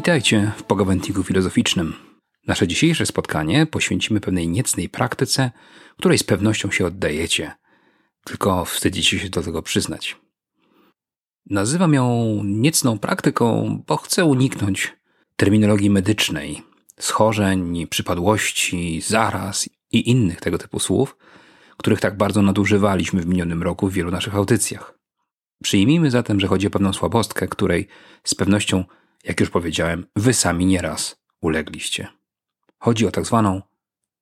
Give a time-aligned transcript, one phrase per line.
[0.00, 1.94] Witajcie w pogawędniku filozoficznym.
[2.46, 5.50] Nasze dzisiejsze spotkanie poświęcimy pewnej niecnej praktyce,
[5.98, 7.52] której z pewnością się oddajecie,
[8.24, 10.16] tylko wstydzicie się do tego przyznać.
[11.50, 14.96] Nazywam ją niecną praktyką, bo chcę uniknąć
[15.36, 16.62] terminologii medycznej,
[16.98, 21.16] schorzeń, przypadłości, zaraz i innych tego typu słów,
[21.76, 24.98] których tak bardzo nadużywaliśmy w minionym roku w wielu naszych audycjach.
[25.62, 27.88] Przyjmijmy zatem, że chodzi o pewną słabostkę, której
[28.24, 28.84] z pewnością,
[29.24, 32.08] jak już powiedziałem, wy sami nieraz ulegliście.
[32.78, 33.62] Chodzi o tak zwaną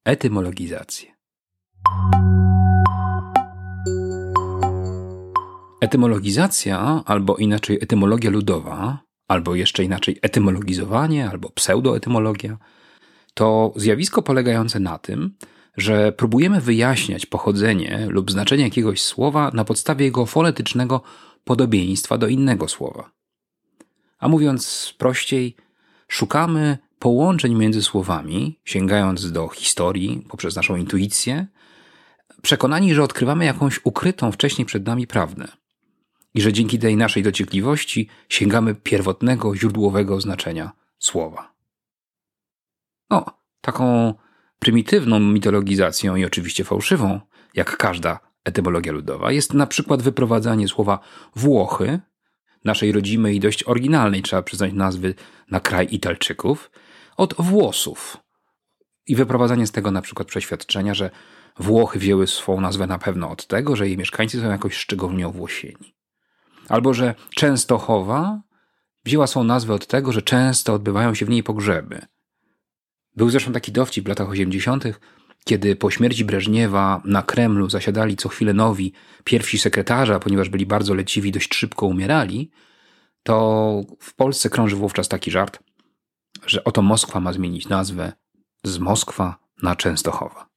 [0.05, 1.15] etymologizację.
[5.81, 12.59] Etymologizacja, albo inaczej etymologia ludowa, albo jeszcze inaczej etymologizowanie, albo pseudoetymologia,
[13.35, 15.37] to zjawisko polegające na tym,
[15.77, 21.03] że próbujemy wyjaśniać pochodzenie lub znaczenie jakiegoś słowa na podstawie jego fonetycznego
[21.45, 23.18] podobieństwa do innego słowa.
[24.19, 25.57] A mówiąc prościej,
[26.09, 31.47] szukamy połączeń między słowami, sięgając do historii poprzez naszą intuicję,
[32.43, 35.49] przekonani, że odkrywamy jakąś ukrytą wcześniej przed nami prawdę
[36.35, 41.55] i że dzięki tej naszej dociekliwości sięgamy pierwotnego, źródłowego znaczenia słowa.
[43.11, 43.25] No,
[43.61, 44.15] taką
[44.59, 47.21] prymitywną mitologizacją i oczywiście fałszywą,
[47.55, 50.99] jak każda etymologia ludowa, jest na przykład wyprowadzanie słowa
[51.37, 52.01] Włochy,
[52.65, 55.15] naszej rodzimej i dość oryginalnej, trzeba przyznać nazwy
[55.51, 56.71] na kraj Italczyków,
[57.17, 58.17] od włosów.
[59.07, 61.11] I wyprowadzanie z tego na przykład przeświadczenia, że
[61.59, 65.95] Włochy wzięły swą nazwę na pewno od tego, że jej mieszkańcy są jakoś szczególnie owłosieni.
[66.69, 68.41] Albo że Częstochowa
[69.05, 72.01] wzięła swą nazwę od tego, że często odbywają się w niej pogrzeby.
[73.17, 74.85] Był zresztą taki dowcip w latach 80.,
[75.45, 78.93] kiedy po śmierci Breżniewa na Kremlu zasiadali co chwilę nowi
[79.25, 82.51] pierwsi sekretarza, ponieważ byli bardzo leciwi, dość szybko umierali,
[83.23, 85.59] to w Polsce krążył wówczas taki żart,
[86.47, 88.13] że oto Moskwa ma zmienić nazwę
[88.65, 90.49] z Moskwa na Częstochowa.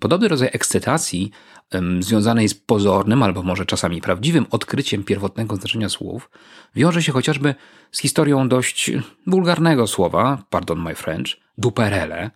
[0.00, 1.30] Podobny rodzaj ekscytacji
[1.72, 6.30] um, związanej z pozornym albo może czasami prawdziwym odkryciem pierwotnego znaczenia słów
[6.74, 7.54] wiąże się chociażby
[7.92, 8.90] z historią dość
[9.26, 12.30] wulgarnego słowa, pardon my French, duperele,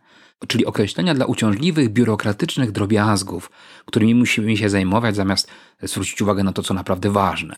[0.47, 3.50] czyli określenia dla uciążliwych, biurokratycznych drobiazgów,
[3.84, 5.50] którymi musimy się zajmować zamiast
[5.82, 7.56] zwrócić uwagę na to, co naprawdę ważne.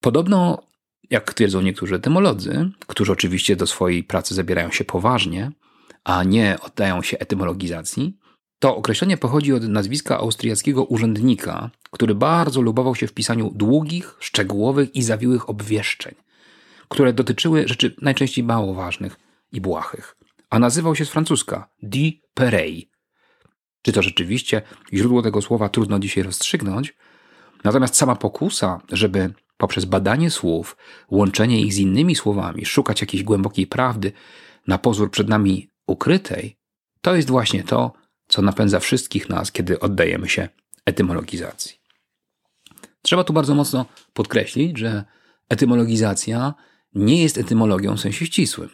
[0.00, 0.62] Podobno,
[1.10, 5.52] jak twierdzą niektórzy etymolodzy, którzy oczywiście do swojej pracy zabierają się poważnie,
[6.04, 8.18] a nie oddają się etymologizacji,
[8.58, 14.96] to określenie pochodzi od nazwiska austriackiego urzędnika, który bardzo lubował się w pisaniu długich, szczegółowych
[14.96, 16.14] i zawiłych obwieszczeń,
[16.88, 19.16] które dotyczyły rzeczy najczęściej mało ważnych
[19.52, 20.16] i błahych,
[20.52, 22.90] a nazywał się z francuska Di Perey.
[23.82, 26.96] Czy to rzeczywiście źródło tego słowa trudno dzisiaj rozstrzygnąć,
[27.64, 30.76] natomiast sama pokusa, żeby poprzez badanie słów,
[31.10, 34.12] łączenie ich z innymi słowami, szukać jakiejś głębokiej prawdy,
[34.66, 36.56] na pozór przed nami ukrytej,
[37.00, 37.92] to jest właśnie to,
[38.28, 40.48] co napędza wszystkich nas, kiedy oddajemy się
[40.84, 41.76] etymologizacji.
[43.02, 45.04] Trzeba tu bardzo mocno podkreślić, że
[45.48, 46.54] etymologizacja
[46.94, 48.68] nie jest etymologią w sensie ścisłym.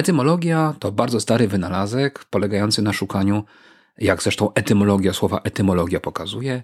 [0.00, 3.44] Etymologia to bardzo stary wynalazek polegający na szukaniu,
[3.98, 6.62] jak zresztą etymologia słowa etymologia pokazuje,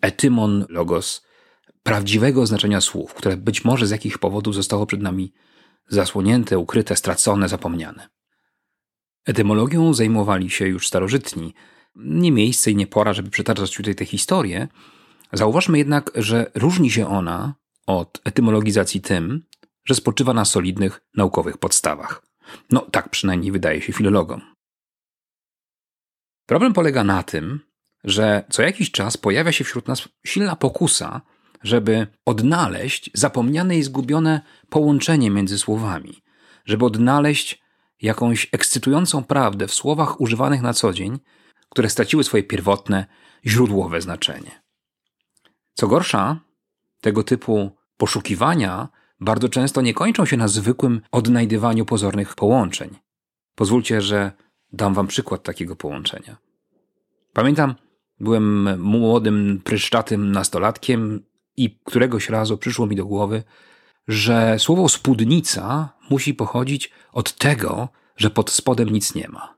[0.00, 1.26] etymon logos,
[1.82, 5.32] prawdziwego znaczenia słów, które być może z jakich powodów zostało przed nami
[5.88, 8.08] zasłonięte, ukryte, stracone, zapomniane.
[9.24, 11.54] Etymologią zajmowali się już starożytni.
[11.96, 14.68] Nie miejsce i nie pora, żeby przytaczać tutaj tę historię.
[15.32, 17.54] Zauważmy jednak, że różni się ona
[17.86, 19.42] od etymologizacji tym,
[19.84, 22.25] że spoczywa na solidnych naukowych podstawach.
[22.70, 24.40] No tak przynajmniej wydaje się filologom.
[26.46, 27.60] Problem polega na tym,
[28.04, 31.20] że co jakiś czas pojawia się wśród nas silna pokusa,
[31.62, 34.40] żeby odnaleźć zapomniane i zgubione
[34.70, 36.22] połączenie między słowami,
[36.64, 37.62] żeby odnaleźć
[38.02, 41.18] jakąś ekscytującą prawdę w słowach używanych na co dzień,
[41.68, 43.06] które straciły swoje pierwotne,
[43.46, 44.62] źródłowe znaczenie.
[45.74, 46.40] Co gorsza,
[47.00, 48.88] tego typu poszukiwania
[49.20, 52.90] bardzo często nie kończą się na zwykłym odnajdywaniu pozornych połączeń.
[53.54, 54.32] Pozwólcie, że
[54.72, 56.36] dam wam przykład takiego połączenia.
[57.32, 57.74] Pamiętam,
[58.20, 61.22] byłem młodym, pryszczatym nastolatkiem
[61.56, 63.42] i któregoś razu przyszło mi do głowy,
[64.08, 69.56] że słowo spódnica musi pochodzić od tego, że pod spodem nic nie ma.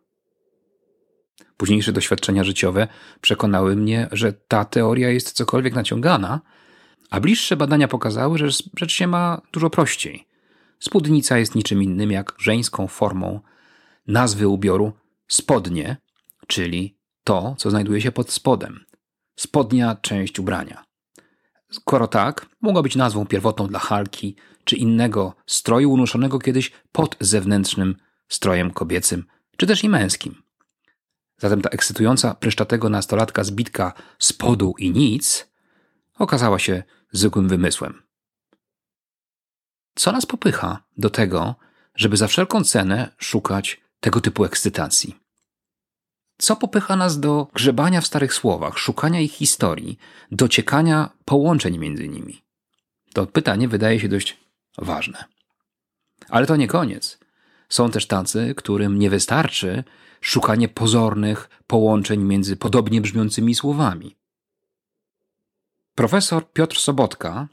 [1.57, 2.89] Późniejsze doświadczenia życiowe
[3.21, 6.41] przekonały mnie, że ta teoria jest cokolwiek naciągana,
[7.11, 10.27] a bliższe badania pokazały, że rzecz się ma dużo prościej.
[10.81, 13.41] Spódnica jest niczym innym jak żeńską formą
[14.07, 14.93] nazwy ubioru
[15.29, 15.97] spodnie,
[16.47, 18.85] czyli to, co znajduje się pod spodem.
[19.37, 20.85] Spodnia część ubrania.
[21.71, 27.97] Skoro tak, mogła być nazwą pierwotną dla halki czy innego stroju unoszonego kiedyś pod zewnętrznym
[28.29, 29.25] strojem kobiecym,
[29.57, 30.43] czy też i męskim.
[31.39, 35.48] Zatem ta ekscytująca pryszczatego nastolatka zbitka spodu i nic
[36.19, 36.83] okazała się
[37.13, 38.03] zwykłym wymysłem.
[39.95, 41.55] Co nas popycha do tego,
[41.95, 45.17] żeby za wszelką cenę szukać tego typu ekscytacji?
[46.39, 49.99] Co popycha nas do grzebania w starych słowach, szukania ich historii,
[50.31, 52.43] dociekania połączeń między nimi?
[53.13, 54.37] To pytanie wydaje się dość
[54.79, 55.25] ważne.
[56.29, 57.19] Ale to nie koniec.
[57.69, 59.85] Są też tacy, którym nie wystarczy
[60.21, 64.18] szukanie pozornych połączeń między podobnie brzmiącymi słowami.
[65.99, 67.49] Profesor Piotr Sobotka,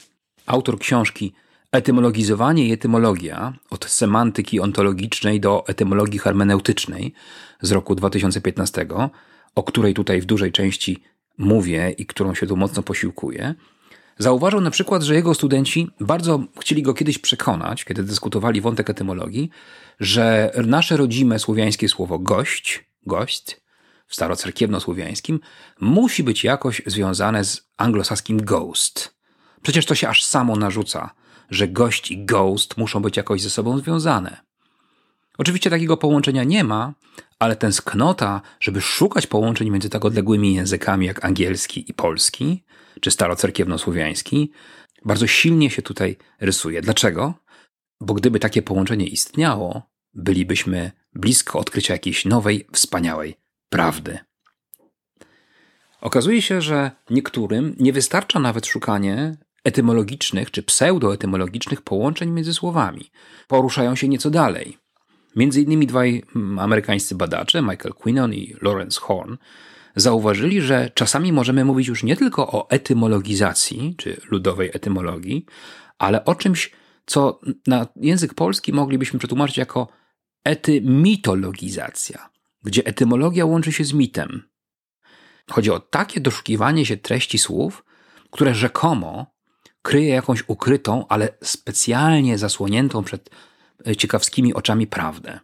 [0.46, 1.32] autor książki
[1.72, 7.12] Etymologizowanie i etymologia od semantyki ontologicznej do etymologii hermeneutycznej
[7.62, 8.86] z roku 2015,
[9.54, 11.02] o której tutaj w dużej części
[11.38, 13.54] mówię i którą się tu mocno posiłkuję,
[14.18, 19.50] zauważył na przykład, że jego studenci bardzo chcieli go kiedyś przekonać, kiedy dyskutowali wątek etymologii,
[20.00, 23.65] że nasze rodzime słowiańskie słowo gość, gość
[24.06, 25.38] w starocerkiewno-słowiańskim
[25.80, 29.16] musi być jakoś związane z anglosaskim ghost.
[29.62, 31.10] Przecież to się aż samo narzuca,
[31.50, 34.36] że gość i ghost muszą być jakoś ze sobą związane.
[35.38, 36.94] Oczywiście takiego połączenia nie ma,
[37.38, 42.64] ale tęsknota, żeby szukać połączeń między tak odległymi językami jak angielski i polski,
[43.00, 44.50] czy starocerkiewno-słowiański,
[45.04, 46.82] bardzo silnie się tutaj rysuje.
[46.82, 47.34] Dlaczego?
[48.00, 49.82] Bo gdyby takie połączenie istniało,
[50.14, 54.18] bylibyśmy blisko odkrycia jakiejś nowej, wspaniałej prawdy.
[56.00, 63.10] Okazuje się, że niektórym nie wystarcza nawet szukanie etymologicznych czy pseudoetymologicznych połączeń między słowami.
[63.48, 64.78] Poruszają się nieco dalej.
[65.36, 66.22] Między innymi dwaj
[66.58, 69.36] amerykańscy badacze, Michael Quinnon i Lawrence Horn,
[69.96, 75.46] zauważyli, że czasami możemy mówić już nie tylko o etymologizacji czy ludowej etymologii,
[75.98, 76.72] ale o czymś,
[77.06, 79.88] co na język polski moglibyśmy przetłumaczyć jako
[80.44, 82.28] etymitologizacja,
[82.66, 84.42] gdzie etymologia łączy się z mitem.
[85.50, 87.84] Chodzi o takie doszukiwanie się treści słów,
[88.30, 89.26] które rzekomo
[89.82, 93.30] kryje jakąś ukrytą, ale specjalnie zasłoniętą przed
[93.86, 95.40] e, ciekawskimi oczami prawdę.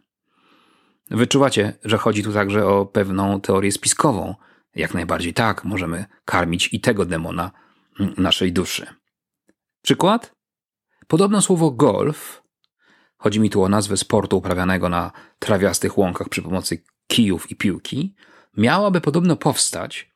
[1.11, 4.35] Wyczuwacie, że chodzi tu także o pewną teorię spiskową.
[4.75, 7.51] Jak najbardziej tak, możemy karmić i tego demona
[8.17, 8.87] naszej duszy.
[9.81, 10.35] Przykład?
[11.07, 12.43] Podobno słowo golf,
[13.17, 18.15] chodzi mi tu o nazwę sportu uprawianego na trawiastych łąkach przy pomocy kijów i piłki,
[18.57, 20.11] miałaby podobno powstać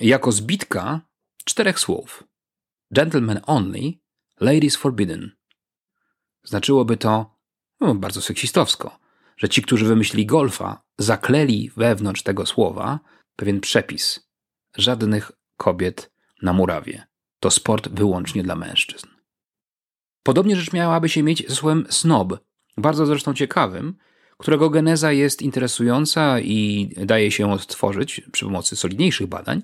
[0.00, 1.00] jako zbitka
[1.44, 2.24] czterech słów.
[2.90, 3.92] Gentlemen only,
[4.40, 5.30] ladies forbidden.
[6.44, 7.36] Znaczyłoby to,
[7.80, 8.98] no, bardzo seksistowsko,
[9.36, 13.00] że ci, którzy wymyślili golfa, zakleli wewnątrz tego słowa
[13.36, 14.28] pewien przepis.
[14.76, 16.12] Żadnych kobiet
[16.42, 17.06] na murawie.
[17.40, 19.06] To sport wyłącznie dla mężczyzn.
[20.22, 22.38] Podobnie rzecz miałaby się mieć ze słowem snob,
[22.76, 23.96] bardzo zresztą ciekawym,
[24.38, 29.62] którego geneza jest interesująca i daje się odtworzyć przy pomocy solidniejszych badań,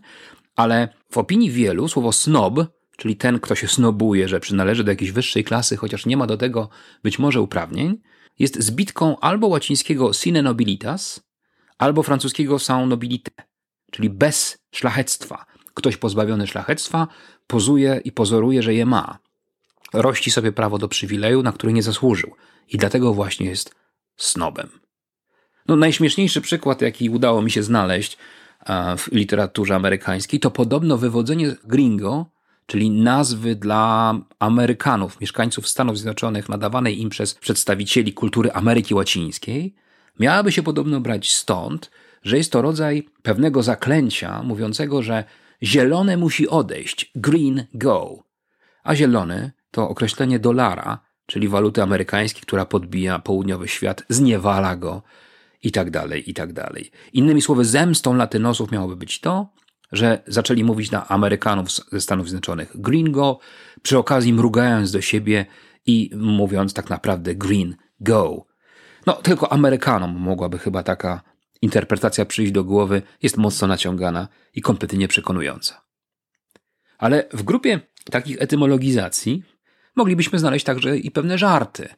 [0.56, 2.54] ale w opinii wielu słowo snob,
[2.96, 6.36] czyli ten, kto się snobuje, że przynależy do jakiejś wyższej klasy, chociaż nie ma do
[6.36, 6.68] tego
[7.02, 8.00] być może uprawnień,
[8.38, 11.20] jest zbitką albo łacińskiego sine nobilitas,
[11.78, 13.30] albo francuskiego sans nobilité,
[13.90, 15.46] czyli bez szlachectwa.
[15.74, 17.08] Ktoś pozbawiony szlachectwa
[17.46, 19.18] pozuje i pozoruje, że je ma.
[19.92, 22.34] Rości sobie prawo do przywileju, na który nie zasłużył
[22.68, 23.74] i dlatego właśnie jest
[24.22, 24.68] snobem.
[25.68, 28.16] No, najśmieszniejszy przykład, jaki udało mi się znaleźć
[28.98, 32.26] w literaturze amerykańskiej, to podobno wywodzenie gringo
[32.66, 39.74] czyli nazwy dla Amerykanów, mieszkańców Stanów Zjednoczonych, nadawanej im przez przedstawicieli kultury Ameryki Łacińskiej,
[40.20, 41.90] miałaby się podobno brać stąd,
[42.22, 45.24] że jest to rodzaj pewnego zaklęcia mówiącego, że
[45.62, 48.24] zielone musi odejść, green go.
[48.84, 50.98] A zielony to określenie dolara,
[51.32, 55.02] czyli waluty amerykańskiej, która podbija południowy świat, zniewala go
[55.62, 56.90] i tak dalej, i tak dalej.
[57.12, 59.52] Innymi słowy, zemstą latynosów miałoby być to,
[59.92, 63.38] że zaczęli mówić na Amerykanów ze Stanów Zjednoczonych gringo,
[63.82, 65.46] przy okazji mrugając do siebie
[65.86, 68.46] i mówiąc tak naprawdę green go.
[69.06, 71.22] No, tylko Amerykanom mogłaby chyba taka
[71.62, 75.82] interpretacja przyjść do głowy, jest mocno naciągana i kompletnie przekonująca.
[76.98, 79.51] Ale w grupie takich etymologizacji
[79.96, 81.88] moglibyśmy znaleźć także i pewne żarty.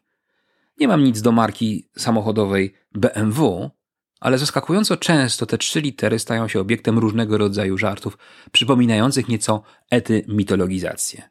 [0.81, 3.71] Nie mam nic do marki samochodowej BMW,
[4.21, 8.19] ale zaskakująco często te trzy litery stają się obiektem różnego rodzaju żartów,
[8.53, 11.23] przypominających nieco ety mitologizację.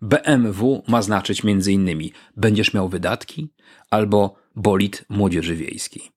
[0.00, 2.10] BMW ma znaczyć m.in.
[2.36, 3.54] będziesz miał wydatki
[3.90, 6.10] albo bolid młodzieży wiejskiej.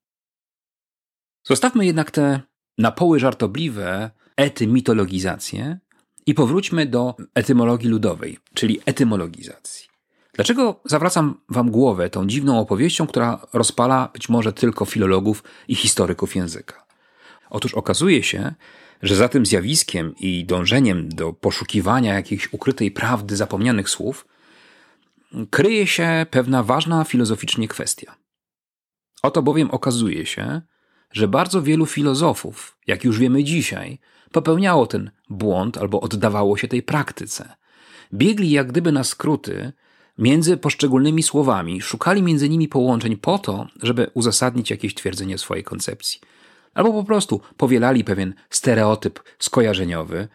[1.43, 2.41] Zostawmy jednak te
[2.77, 5.79] na poły żartobliwe ety mitologizacje
[6.25, 9.87] I powróćmy do etymologii ludowej, czyli etymologizacji.
[10.33, 16.35] Dlaczego zawracam wam głowę tą dziwną opowieścią, która rozpala być może tylko filologów i historyków
[16.35, 16.85] języka?
[17.49, 18.53] Otóż okazuje się,
[19.01, 24.27] że za tym zjawiskiem i dążeniem do poszukiwania jakiejś ukrytej prawdy zapomnianych słów
[25.49, 28.15] kryje się pewna ważna filozoficznie kwestia.
[29.23, 30.61] Oto bowiem okazuje się,
[31.11, 33.99] że bardzo wielu filozofów, jak już wiemy dzisiaj,
[34.31, 37.55] popełniało ten błąd albo oddawało się tej praktyce.
[38.13, 39.73] Biegli jak gdyby na skróty
[40.17, 46.19] między poszczególnymi słowami, szukali między nimi połączeń po to, żeby uzasadnić jakieś twierdzenie swojej koncepcji.
[46.73, 50.27] Albo po prostu powielali pewien stereotyp skojarzeniowy,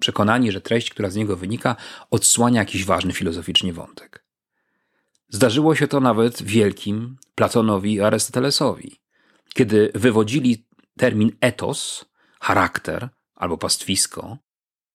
[0.00, 1.76] przekonani, że treść, która z niego wynika,
[2.10, 4.24] odsłania jakiś ważny filozoficznie wątek.
[5.28, 9.00] Zdarzyło się to nawet wielkim Platonowi i Arystotelesowi,
[9.54, 10.66] kiedy wywodzili
[10.96, 12.04] termin etos,
[12.40, 13.08] charakter
[13.42, 14.38] albo pastwisko,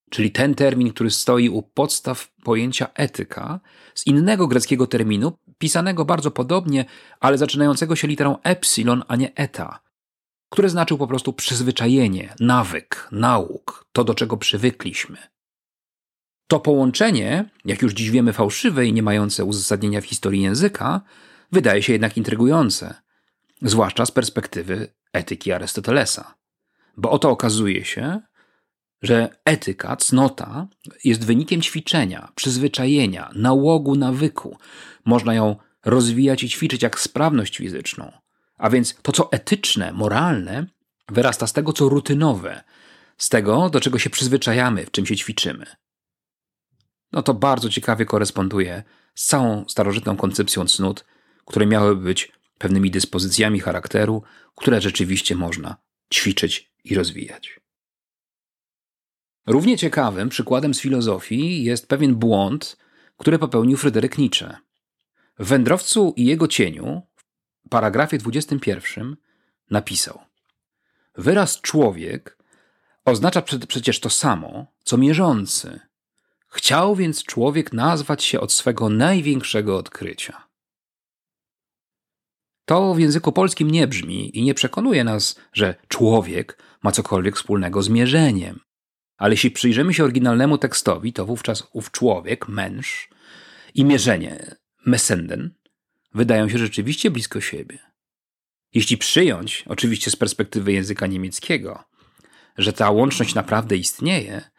[0.09, 3.59] czyli ten termin, który stoi u podstaw pojęcia etyka,
[3.95, 6.85] z innego greckiego terminu, pisanego bardzo podobnie,
[7.19, 9.79] ale zaczynającego się literą epsilon, a nie eta,
[10.49, 15.17] który znaczył po prostu przyzwyczajenie, nawyk, nauk, to do czego przywykliśmy.
[16.47, 21.01] To połączenie, jak już dziś wiemy fałszywe i nie mające uzasadnienia w historii języka,
[21.51, 22.95] wydaje się jednak intrygujące,
[23.61, 26.35] zwłaszcza z perspektywy etyki Arystotelesa.
[26.97, 28.21] Bo oto okazuje się,
[29.01, 30.67] że etyka, cnota
[31.03, 34.57] jest wynikiem ćwiczenia, przyzwyczajenia, nałogu, nawyku.
[35.05, 38.11] Można ją rozwijać i ćwiczyć jak sprawność fizyczną.
[38.57, 40.65] A więc to, co etyczne, moralne,
[41.09, 42.63] wyrasta z tego, co rutynowe,
[43.17, 45.65] z tego, do czego się przyzwyczajamy, w czym się ćwiczymy.
[47.11, 48.83] No to bardzo ciekawie koresponduje
[49.15, 51.05] z całą starożytną koncepcją cnót,
[51.45, 54.23] które miały być pewnymi dyspozycjami charakteru,
[54.55, 55.77] które rzeczywiście można
[56.13, 57.59] ćwiczyć i rozwijać.
[59.47, 62.77] Równie ciekawym przykładem z filozofii jest pewien błąd,
[63.17, 64.57] który popełnił Fryderyk Nietzsche.
[65.39, 67.01] W Wędrowcu i jego cieniu,
[67.65, 69.17] w paragrafie 21,
[69.69, 70.19] napisał:
[71.15, 72.37] Wyraz człowiek
[73.05, 75.79] oznacza przecież to samo, co mierzący.
[76.47, 80.47] Chciał więc człowiek nazwać się od swego największego odkrycia.
[82.65, 87.83] To w języku polskim nie brzmi i nie przekonuje nas, że człowiek ma cokolwiek wspólnego
[87.83, 88.66] z mierzeniem.
[89.17, 93.09] Ale jeśli przyjrzymy się oryginalnemu tekstowi, to wówczas ów człowiek, męż
[93.73, 94.55] i mierzenie,
[94.85, 95.53] mesenden,
[96.13, 97.79] wydają się rzeczywiście blisko siebie.
[98.73, 101.83] Jeśli przyjąć, oczywiście z perspektywy języka niemieckiego,
[102.57, 104.49] że ta łączność naprawdę istnieje,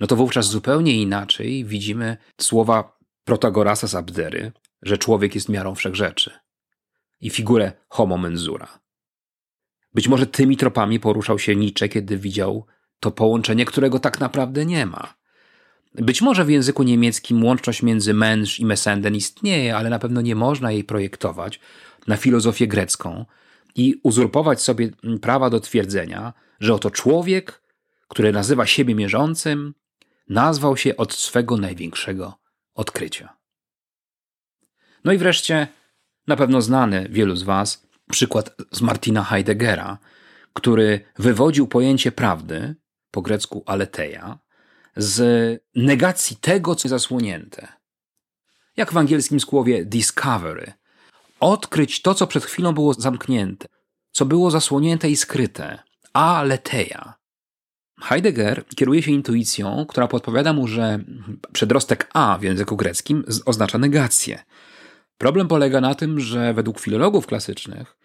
[0.00, 6.30] no to wówczas zupełnie inaczej widzimy słowa Protagorasa z Abdery, że człowiek jest miarą wszechrzeczy
[7.20, 8.78] i figurę homo mensura.
[9.94, 12.66] Być może tymi tropami poruszał się Nietzsche, kiedy widział
[13.00, 15.14] to połączenie, którego tak naprawdę nie ma.
[15.94, 20.34] Być może w języku niemieckim łączność między męż i mesenden istnieje, ale na pewno nie
[20.34, 21.60] można jej projektować
[22.06, 23.24] na filozofię grecką
[23.74, 24.90] i uzurpować sobie
[25.20, 27.62] prawa do twierdzenia, że oto człowiek,
[28.08, 29.74] który nazywa siebie mierzącym,
[30.28, 32.38] nazwał się od swego największego
[32.74, 33.36] odkrycia.
[35.04, 35.68] No i wreszcie,
[36.26, 39.98] na pewno znany wielu z Was, przykład z Martina Heideggera,
[40.52, 42.74] który wywodził pojęcie prawdy
[43.18, 44.38] po grecku aletheia,
[44.96, 45.18] z
[45.74, 47.68] negacji tego, co jest zasłonięte.
[48.76, 50.72] Jak w angielskim słowie discovery.
[51.40, 53.68] Odkryć to, co przed chwilą było zamknięte,
[54.12, 55.78] co było zasłonięte i skryte.
[56.12, 57.14] Aletheia.
[58.00, 60.98] Heidegger kieruje się intuicją, która podpowiada mu, że
[61.52, 64.44] przedrostek a w języku greckim oznacza negację.
[65.18, 67.96] Problem polega na tym, że według filologów klasycznych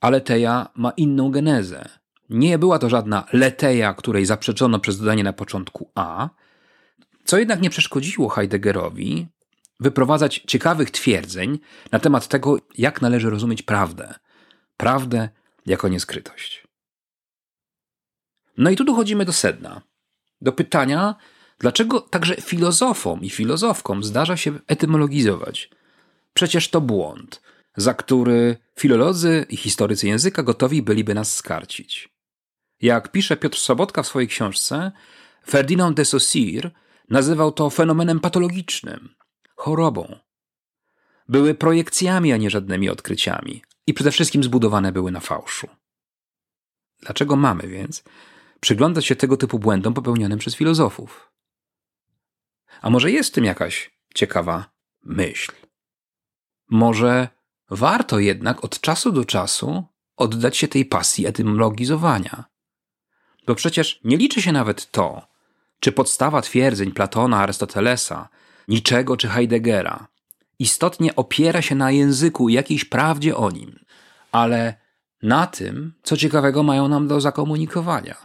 [0.00, 2.05] aletheia ma inną genezę.
[2.30, 6.28] Nie była to żadna leteja, której zaprzeczono przez dodanie na początku A,
[7.24, 9.26] co jednak nie przeszkodziło Heideggerowi
[9.80, 11.58] wyprowadzać ciekawych twierdzeń
[11.92, 14.14] na temat tego, jak należy rozumieć prawdę.
[14.76, 15.28] Prawdę
[15.66, 16.66] jako nieskrytość.
[18.58, 19.82] No i tu dochodzimy do sedna.
[20.40, 21.14] Do pytania,
[21.58, 25.70] dlaczego także filozofom i filozofkom zdarza się etymologizować.
[26.34, 27.42] Przecież to błąd,
[27.76, 32.15] za który filolodzy i historycy języka gotowi byliby nas skarcić.
[32.80, 34.92] Jak pisze Piotr Sobotka w swojej książce,
[35.46, 36.70] Ferdinand de Saussure
[37.10, 39.14] nazywał to fenomenem patologicznym,
[39.56, 40.18] chorobą.
[41.28, 45.68] Były projekcjami, a nie żadnymi odkryciami i przede wszystkim zbudowane były na fałszu.
[47.00, 48.04] Dlaczego mamy więc
[48.60, 51.32] przyglądać się tego typu błędom popełnionym przez filozofów?
[52.82, 54.70] A może jest w tym jakaś ciekawa
[55.04, 55.52] myśl?
[56.70, 57.28] Może
[57.70, 59.84] warto jednak od czasu do czasu
[60.16, 62.44] oddać się tej pasji etymologizowania?
[63.46, 65.26] Bo przecież nie liczy się nawet to,
[65.80, 68.28] czy podstawa twierdzeń Platona, Arystotelesa,
[68.68, 70.08] Niczego czy Heideggera
[70.58, 73.78] istotnie opiera się na języku i jakiejś prawdzie o nim,
[74.32, 74.74] ale
[75.22, 78.16] na tym, co ciekawego mają nam do zakomunikowania.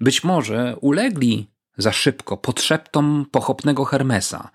[0.00, 4.50] Być może ulegli za szybko podszeptom pochopnego Hermesa,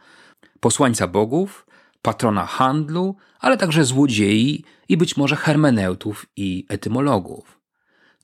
[0.59, 1.65] posłańca bogów,
[2.01, 7.58] patrona handlu, ale także złodziei i być może hermeneutów i etymologów.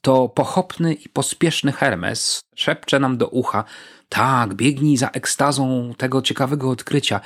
[0.05, 3.63] To pochopny i pospieszny Hermes szepcze nam do ucha:
[4.09, 7.21] Tak, biegnij za ekstazą tego ciekawego odkrycia.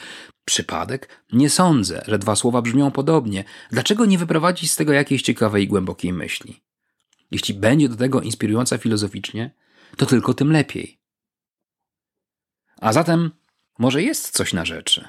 [0.45, 1.23] Przypadek?
[1.31, 3.43] Nie sądzę, że dwa słowa brzmią podobnie.
[3.71, 6.61] Dlaczego nie wyprowadzić z tego jakiejś ciekawej i głębokiej myśli?
[7.31, 9.51] Jeśli będzie do tego inspirująca filozoficznie,
[9.97, 10.99] to tylko tym lepiej.
[12.81, 13.31] A zatem
[13.79, 15.07] może jest coś na rzeczy.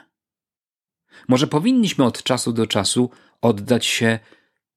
[1.29, 3.11] Może powinniśmy od czasu do czasu
[3.41, 4.19] oddać się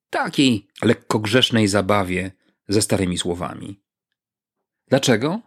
[0.09, 2.31] takiej lekko grzesznej zabawie
[2.67, 3.81] ze starymi słowami.
[4.87, 5.39] Dlaczego?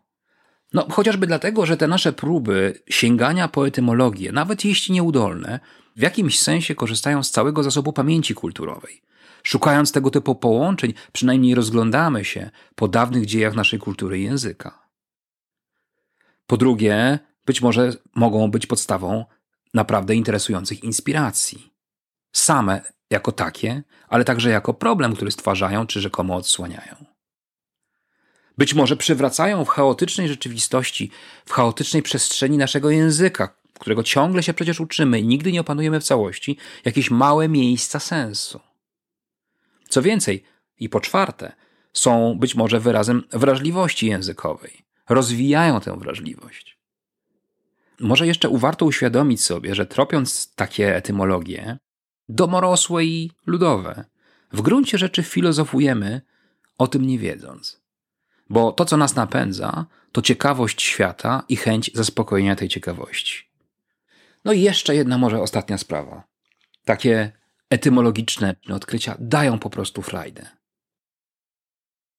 [0.72, 5.60] No, chociażby dlatego, że te nasze próby sięgania po etymologię, nawet jeśli nieudolne,
[5.96, 9.02] w jakimś sensie korzystają z całego zasobu pamięci kulturowej.
[9.42, 14.88] Szukając tego typu połączeń, przynajmniej rozglądamy się po dawnych dziejach naszej kultury i języka.
[16.46, 19.24] Po drugie, być może mogą być podstawą
[19.74, 21.72] naprawdę interesujących inspiracji.
[22.32, 27.04] Same jako takie, ale także jako problem, który stwarzają czy rzekomo odsłaniają.
[28.58, 31.10] Być może przywracają w chaotycznej rzeczywistości,
[31.46, 36.04] w chaotycznej przestrzeni naszego języka, którego ciągle się przecież uczymy i nigdy nie opanujemy w
[36.04, 38.60] całości, jakieś małe miejsca sensu.
[39.88, 40.44] Co więcej,
[40.78, 41.52] i po czwarte,
[41.92, 44.84] są być może wyrazem wrażliwości językowej.
[45.08, 46.78] Rozwijają tę wrażliwość.
[48.00, 51.78] Może jeszcze warto uświadomić sobie, że tropiąc takie etymologie,
[52.28, 54.04] domorosłe i ludowe,
[54.52, 56.20] w gruncie rzeczy filozofujemy,
[56.78, 57.80] o tym nie wiedząc.
[58.50, 63.48] Bo to, co nas napędza, to ciekawość świata i chęć zaspokojenia tej ciekawości.
[64.44, 66.24] No i jeszcze jedna, może ostatnia sprawa.
[66.84, 67.32] Takie
[67.70, 70.46] etymologiczne odkrycia dają po prostu frajdę.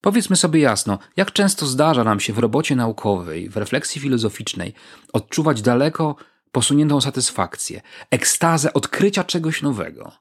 [0.01, 4.73] Powiedzmy sobie jasno, jak często zdarza nam się w robocie naukowej, w refleksji filozoficznej
[5.13, 6.15] odczuwać daleko
[6.51, 7.81] posuniętą satysfakcję,
[8.11, 10.11] ekstazę odkrycia czegoś nowego.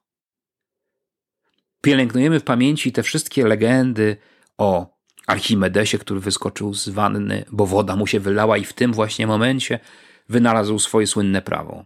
[1.82, 4.16] Pielęgnujemy w pamięci te wszystkie legendy
[4.58, 9.26] o Archimedesie, który wyskoczył z wanny, bo woda mu się wylała i w tym właśnie
[9.26, 9.80] momencie
[10.28, 11.84] wynalazł swoje słynne prawo.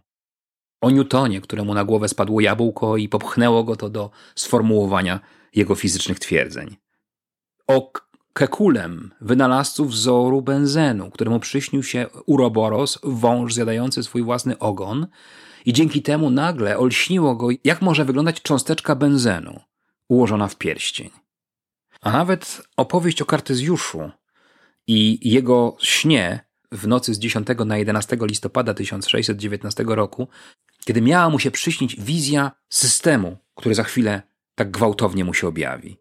[0.81, 5.19] O Newtonie, któremu na głowę spadło jabłko i popchnęło go to do sformułowania
[5.55, 6.77] jego fizycznych twierdzeń.
[7.67, 7.91] O
[8.33, 15.07] Kekulem, wynalazców wzoru benzenu, któremu przyśnił się Uroboros, wąż zjadający swój własny ogon
[15.65, 19.59] i dzięki temu nagle olśniło go, jak może wyglądać cząsteczka benzenu
[20.07, 21.09] ułożona w pierścień.
[22.01, 24.11] A nawet opowieść o Kartezjuszu
[24.87, 30.27] i jego śnie w nocy z 10 na 11 listopada 1619 roku,
[30.85, 34.21] kiedy miała mu się przyśnić wizja systemu, który za chwilę
[34.55, 35.97] tak gwałtownie mu się objawi.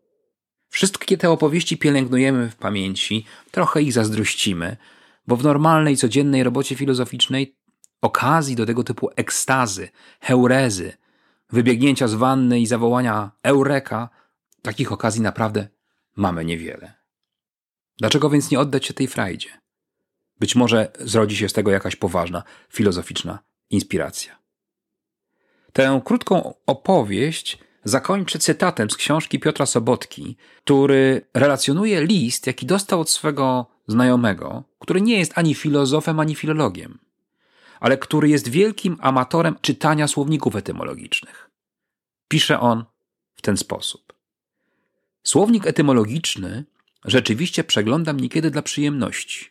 [0.70, 4.76] Wszystkie te opowieści pielęgnujemy w pamięci, trochę ich zazdrościmy,
[5.26, 7.56] bo w normalnej, codziennej robocie filozoficznej
[8.00, 9.88] okazji do tego typu ekstazy,
[10.20, 10.92] heurezy,
[11.50, 14.08] wybiegnięcia z wanny i zawołania eureka,
[14.62, 15.68] takich okazji naprawdę
[16.16, 16.94] mamy niewiele.
[17.98, 19.50] Dlaczego więc nie oddać się tej frajdzie?
[20.38, 23.38] Być może zrodzi się z tego jakaś poważna, filozoficzna
[23.70, 24.38] inspiracja.
[25.72, 33.10] Tę krótką opowieść zakończę cytatem z książki Piotra Sobotki, który relacjonuje list, jaki dostał od
[33.10, 36.98] swego znajomego, który nie jest ani filozofem, ani filologiem,
[37.80, 41.50] ale który jest wielkim amatorem czytania słowników etymologicznych.
[42.28, 42.84] Pisze on
[43.36, 44.12] w ten sposób.
[45.22, 46.64] Słownik etymologiczny
[47.04, 49.50] rzeczywiście przeglądam niekiedy dla przyjemności.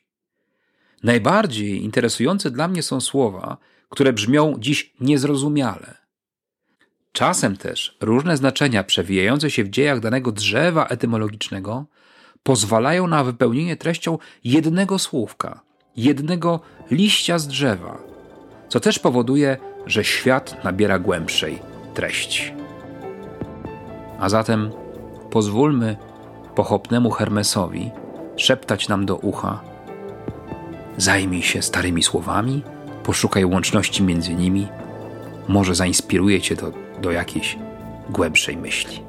[1.04, 3.58] Najbardziej interesujące dla mnie są słowa,
[3.89, 5.98] które brzmią dziś niezrozumiale–
[7.12, 11.86] Czasem też różne znaczenia przewijające się w dziejach danego drzewa etymologicznego
[12.43, 15.62] pozwalają na wypełnienie treścią jednego słówka,
[15.95, 16.60] jednego
[16.91, 17.98] liścia z drzewa,
[18.69, 21.60] co też powoduje, że świat nabiera głębszej
[21.93, 22.54] treści.
[24.19, 24.72] A zatem
[25.32, 25.98] pozwólmy
[26.56, 27.91] pochopnemu Hermesowi
[28.38, 29.62] szeptać nam do ucha:
[30.98, 32.63] Zajmij się starymi słowami,
[33.04, 34.67] poszukaj łączności między nimi,
[35.49, 37.57] może zainspiruje cię do do jakiejś
[38.09, 39.09] głębszej myśli.